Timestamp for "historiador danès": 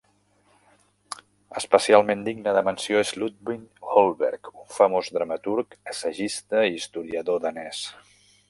6.81-7.85